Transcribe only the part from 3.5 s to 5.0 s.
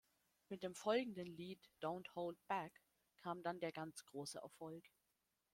der ganz große Erfolg.